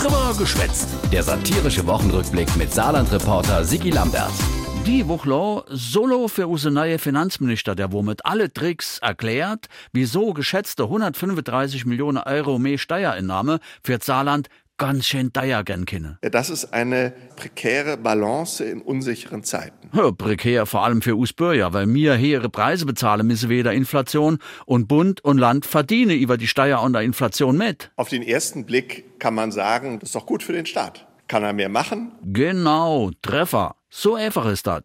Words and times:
Drüber 0.00 0.34
geschwätzt. 0.38 0.88
Der 1.12 1.22
satirische 1.22 1.86
Wochenrückblick 1.86 2.56
mit 2.56 2.72
Saarland-Reporter 2.72 3.66
Sigi 3.66 3.90
Lambert. 3.90 4.32
Die 4.86 5.06
Woche 5.06 5.62
solo 5.68 6.26
für 6.28 6.48
unsere 6.48 6.72
neue 6.72 6.98
Finanzminister, 6.98 7.74
der 7.74 7.92
womit 7.92 8.24
alle 8.24 8.50
Tricks 8.50 8.96
erklärt, 9.00 9.66
wieso 9.92 10.32
geschätzte 10.32 10.84
135 10.84 11.84
Millionen 11.84 12.16
Euro 12.16 12.58
mehr 12.58 12.78
Steuerinnahme 12.78 13.60
für 13.82 13.98
Saarland 14.00 14.48
ganz 14.80 15.06
schön 15.06 15.30
gern 15.32 15.84
können. 15.84 16.18
Das 16.22 16.48
ist 16.48 16.72
eine 16.72 17.12
prekäre 17.36 17.98
Balance 17.98 18.64
in 18.64 18.80
unsicheren 18.80 19.44
Zeiten. 19.44 19.90
Ja, 19.92 20.10
prekär 20.10 20.64
vor 20.64 20.84
allem 20.84 21.02
für 21.02 21.14
uns 21.16 21.34
Bürger, 21.34 21.74
weil 21.74 21.86
mir 21.86 22.18
höhere 22.18 22.48
Preise 22.48 22.86
bezahlen 22.86 23.26
müssen 23.26 23.50
weder 23.50 23.74
Inflation 23.74 24.38
und 24.64 24.88
Bund 24.88 25.22
und 25.22 25.36
Land 25.36 25.66
verdienen 25.66 26.18
über 26.18 26.38
die 26.38 26.46
Steuer 26.46 26.80
und 26.80 26.94
der 26.94 27.02
Inflation 27.02 27.58
mit. 27.58 27.90
Auf 27.96 28.08
den 28.08 28.22
ersten 28.22 28.64
Blick 28.64 29.20
kann 29.20 29.34
man 29.34 29.52
sagen, 29.52 29.98
das 30.00 30.08
ist 30.08 30.14
doch 30.14 30.26
gut 30.26 30.42
für 30.42 30.54
den 30.54 30.64
Staat. 30.64 31.06
Kann 31.28 31.42
er 31.42 31.52
mehr 31.52 31.68
machen? 31.68 32.12
Genau, 32.22 33.10
Treffer. 33.20 33.76
So 33.90 34.14
einfach 34.14 34.46
ist 34.46 34.66
das. 34.66 34.84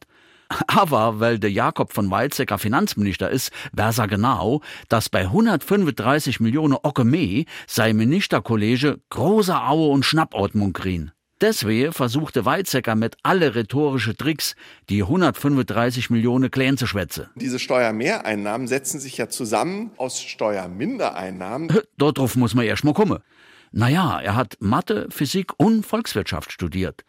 Aber 0.67 1.19
weil 1.19 1.39
der 1.39 1.51
Jakob 1.51 1.93
von 1.93 2.09
Weizsäcker 2.11 2.57
Finanzminister 2.57 3.29
ist, 3.29 3.51
weiß 3.73 3.99
er 3.99 4.07
genau, 4.07 4.61
dass 4.89 5.09
bei 5.09 5.21
135 5.21 6.39
Millionen 6.39 6.77
Ocke 6.81 7.03
mehr 7.03 7.45
sein 7.67 7.97
Ministerkollege 7.97 8.99
große 9.09 9.55
Aue 9.55 9.89
und 9.89 10.05
Schnappordnung 10.05 10.73
kriegen. 10.73 11.11
Deswegen 11.41 11.91
versuchte 11.91 12.45
Weizsäcker 12.45 12.95
mit 12.95 13.17
alle 13.23 13.55
rhetorische 13.55 14.15
Tricks, 14.15 14.55
die 14.89 15.01
135 15.01 16.09
Millionen 16.09 16.49
klein 16.49 16.77
zu 16.77 16.87
schwätzen. 16.87 17.27
Diese 17.35 17.59
Steuermehreinnahmen 17.59 18.67
setzen 18.67 19.01
sich 19.01 19.17
ja 19.17 19.27
zusammen 19.27 19.91
aus 19.97 20.21
Steuermindereinnahmen. 20.21 21.67
Darauf 21.97 22.37
muss 22.37 22.55
man 22.55 22.65
erst 22.65 22.85
mal 22.85 22.93
kommen. 22.93 23.19
Naja, 23.73 24.21
er 24.21 24.35
hat 24.35 24.55
Mathe, 24.61 25.07
Physik 25.09 25.51
und 25.57 25.85
Volkswirtschaft 25.85 26.53
studiert. 26.53 27.03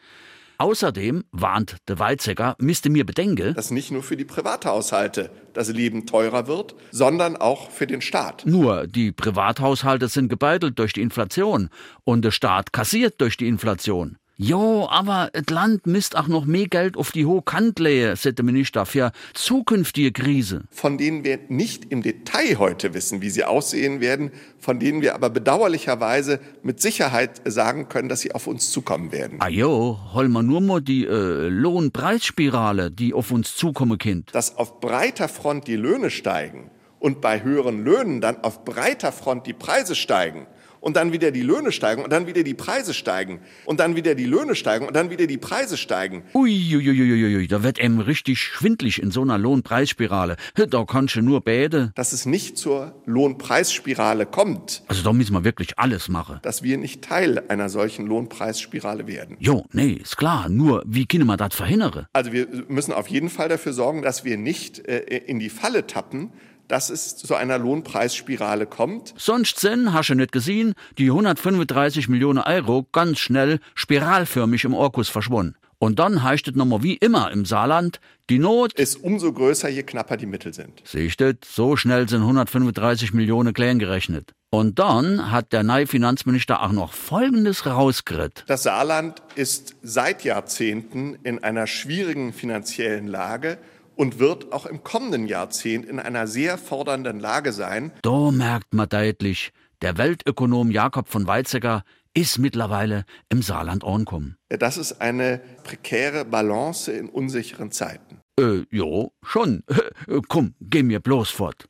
Außerdem, 0.58 1.24
warnt 1.32 1.76
de 1.88 1.98
Weizsäcker, 1.98 2.56
misste 2.58 2.88
mir 2.88 3.04
bedenke, 3.04 3.52
dass 3.52 3.70
nicht 3.70 3.90
nur 3.90 4.02
für 4.02 4.16
die 4.16 4.24
Privathaushalte 4.24 5.30
das 5.52 5.68
Leben 5.68 6.06
teurer 6.06 6.46
wird, 6.46 6.74
sondern 6.90 7.36
auch 7.36 7.70
für 7.70 7.86
den 7.86 8.00
Staat. 8.00 8.44
Nur 8.46 8.86
die 8.86 9.12
Privathaushalte 9.12 10.08
sind 10.08 10.28
gebeutelt 10.28 10.78
durch 10.78 10.92
die 10.92 11.02
Inflation 11.02 11.68
und 12.04 12.24
der 12.24 12.30
Staat 12.30 12.72
kassiert 12.72 13.20
durch 13.20 13.36
die 13.36 13.48
Inflation. 13.48 14.16
Jo, 14.38 14.86
aber 14.90 15.30
das 15.32 15.46
Land 15.48 15.86
misst 15.86 16.14
auch 16.14 16.28
noch 16.28 16.44
mehr 16.44 16.68
Geld 16.68 16.98
auf 16.98 17.10
die 17.10 17.24
hohe 17.24 17.40
Kant 17.40 17.78
lehe, 17.78 18.16
sagte 18.16 18.42
Minister, 18.42 18.84
für 18.84 19.12
zukünftige 19.32 20.12
Krise. 20.12 20.64
Von 20.70 20.98
denen 20.98 21.24
wir 21.24 21.38
nicht 21.48 21.86
im 21.90 22.02
Detail 22.02 22.58
heute 22.58 22.92
wissen, 22.92 23.22
wie 23.22 23.30
sie 23.30 23.44
aussehen 23.44 24.02
werden, 24.02 24.30
von 24.58 24.78
denen 24.78 25.00
wir 25.00 25.14
aber 25.14 25.30
bedauerlicherweise 25.30 26.38
mit 26.62 26.82
Sicherheit 26.82 27.40
sagen 27.46 27.88
können, 27.88 28.10
dass 28.10 28.20
sie 28.20 28.32
auf 28.32 28.46
uns 28.46 28.70
zukommen 28.70 29.10
werden. 29.10 29.38
Ah 29.40 29.48
jo, 29.48 29.98
hol 30.12 30.28
mal 30.28 30.42
nur 30.42 30.60
mal 30.60 30.82
die 30.82 31.06
äh, 31.06 31.48
Lohnpreisspirale, 31.48 32.90
die 32.90 33.14
auf 33.14 33.30
uns 33.30 33.56
zukommen 33.56 33.96
kind. 33.96 34.34
Dass 34.34 34.58
auf 34.58 34.80
breiter 34.80 35.28
Front 35.28 35.66
die 35.66 35.76
Löhne 35.76 36.10
steigen 36.10 36.70
und 36.98 37.22
bei 37.22 37.42
höheren 37.42 37.82
Löhnen 37.82 38.20
dann 38.20 38.44
auf 38.44 38.66
breiter 38.66 39.12
Front 39.12 39.46
die 39.46 39.54
Preise 39.54 39.94
steigen, 39.94 40.46
und 40.86 40.94
dann 40.94 41.12
wieder 41.12 41.32
die 41.32 41.42
Löhne 41.42 41.72
steigen 41.72 42.04
und 42.04 42.12
dann 42.12 42.28
wieder 42.28 42.44
die 42.44 42.54
Preise 42.54 42.94
steigen 42.94 43.40
und 43.64 43.80
dann 43.80 43.96
wieder 43.96 44.14
die 44.14 44.24
Löhne 44.24 44.54
steigen 44.54 44.86
und 44.86 44.94
dann 44.94 45.10
wieder 45.10 45.26
die 45.26 45.36
Preise 45.36 45.76
steigen. 45.76 46.22
Uiuiuiui, 46.32 47.48
da 47.48 47.64
wird 47.64 47.80
einem 47.80 47.98
richtig 47.98 48.38
schwindlig 48.38 49.02
in 49.02 49.10
so 49.10 49.22
einer 49.22 49.36
Lohnpreisspirale. 49.36 50.36
Da 50.54 50.84
kannst 50.84 51.16
du 51.16 51.22
nur 51.22 51.40
bäde. 51.40 51.90
Dass 51.96 52.12
es 52.12 52.24
nicht 52.24 52.56
zur 52.56 52.94
Lohnpreisspirale 53.04 54.26
kommt. 54.26 54.84
Also 54.86 55.02
da 55.02 55.12
müssen 55.12 55.32
wir 55.32 55.42
wirklich 55.42 55.76
alles 55.76 56.08
machen. 56.08 56.38
Dass 56.42 56.62
wir 56.62 56.78
nicht 56.78 57.02
Teil 57.02 57.42
einer 57.48 57.68
solchen 57.68 58.06
Lohnpreisspirale 58.06 59.08
werden. 59.08 59.36
Jo, 59.40 59.64
nee, 59.72 59.94
ist 59.94 60.16
klar. 60.16 60.48
Nur, 60.48 60.84
wie 60.86 61.06
können 61.06 61.26
wir 61.26 61.36
das 61.36 61.52
verhindern? 61.56 62.06
Also 62.12 62.30
wir 62.30 62.46
müssen 62.68 62.92
auf 62.92 63.08
jeden 63.08 63.28
Fall 63.28 63.48
dafür 63.48 63.72
sorgen, 63.72 64.02
dass 64.02 64.24
wir 64.24 64.36
nicht 64.36 64.86
äh, 64.86 64.98
in 64.98 65.40
die 65.40 65.50
Falle 65.50 65.88
tappen, 65.88 66.30
dass 66.68 66.90
es 66.90 67.16
zu 67.16 67.34
einer 67.34 67.58
Lohnpreisspirale 67.58 68.66
kommt. 68.66 69.14
Sonst 69.16 69.60
sind, 69.60 69.92
hast 69.92 70.10
du 70.10 70.14
nicht 70.14 70.32
gesehen, 70.32 70.74
die 70.98 71.06
135 71.06 72.08
Millionen 72.08 72.40
Euro 72.40 72.86
ganz 72.92 73.18
schnell 73.18 73.60
spiralförmig 73.74 74.64
im 74.64 74.74
Orkus 74.74 75.08
verschwunden. 75.08 75.56
Und 75.78 75.98
dann 75.98 76.22
heißt 76.22 76.48
es 76.48 76.54
nochmal 76.54 76.82
wie 76.82 76.94
immer 76.94 77.30
im 77.30 77.44
Saarland, 77.44 78.00
die 78.30 78.38
Not 78.38 78.72
ist 78.72 78.96
umso 78.96 79.32
größer, 79.32 79.68
je 79.68 79.82
knapper 79.82 80.16
die 80.16 80.26
Mittel 80.26 80.54
sind. 80.54 80.82
Siehst 80.84 81.20
du, 81.20 81.36
so 81.44 81.76
schnell 81.76 82.08
sind 82.08 82.22
135 82.22 83.12
Millionen 83.12 83.52
klein 83.52 83.78
gerechnet. 83.78 84.32
Und 84.50 84.78
dann 84.78 85.30
hat 85.30 85.52
der 85.52 85.62
neue 85.62 85.86
Finanzminister 85.86 86.62
auch 86.62 86.72
noch 86.72 86.92
Folgendes 86.94 87.66
rausgeritt. 87.66 88.44
Das 88.46 88.62
Saarland 88.62 89.22
ist 89.34 89.76
seit 89.82 90.24
Jahrzehnten 90.24 91.18
in 91.24 91.44
einer 91.44 91.66
schwierigen 91.66 92.32
finanziellen 92.32 93.06
Lage 93.06 93.58
und 93.96 94.18
wird 94.18 94.52
auch 94.52 94.66
im 94.66 94.84
kommenden 94.84 95.26
Jahrzehnt 95.26 95.86
in 95.86 95.98
einer 95.98 96.26
sehr 96.26 96.58
fordernden 96.58 97.18
Lage 97.18 97.52
sein. 97.52 97.92
Da 98.02 98.30
merkt 98.30 98.72
man 98.72 98.88
deutlich, 98.88 99.52
der 99.82 99.98
Weltökonom 99.98 100.70
Jakob 100.70 101.08
von 101.08 101.26
Weizsäcker 101.26 101.82
ist 102.14 102.38
mittlerweile 102.38 103.04
im 103.28 103.42
Saarland 103.42 103.84
angekommen. 103.84 104.36
Das 104.48 104.78
ist 104.78 105.00
eine 105.00 105.40
prekäre 105.64 106.24
Balance 106.24 106.90
in 106.90 107.08
unsicheren 107.08 107.70
Zeiten. 107.72 108.20
Äh, 108.38 108.64
jo, 108.70 109.12
schon. 109.22 109.64
Komm, 110.28 110.54
geh 110.60 110.82
mir 110.82 111.00
bloß 111.00 111.30
fort. 111.30 111.68